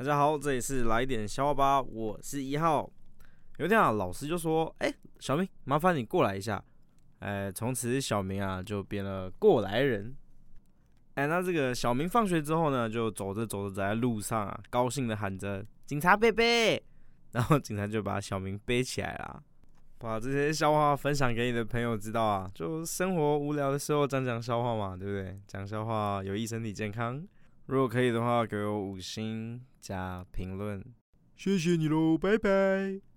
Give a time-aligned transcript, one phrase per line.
[0.00, 2.90] 大家好，这里是来点笑话吧，我是一号。
[3.58, 6.64] 有一天啊，老师就说：“哎、小明，麻烦你过来一下。”
[7.20, 10.16] 哎，从此小明啊就变了过来人。
[11.16, 16.42] 哎，那这个小明放学之后呢，就走着走着在路上啊，高兴的喊着：“警察伯伯！”
[17.32, 19.42] 然后警察就把小明背起来了，
[19.98, 22.50] 把这些笑话分享给你的朋友知道啊。
[22.54, 25.38] 就生活无聊的时候讲讲笑话嘛，对不对？
[25.46, 27.22] 讲笑话有益身体健康。
[27.70, 30.84] 如果可以的话，给我五星加评论，
[31.36, 33.09] 谢谢你喽，拜拜。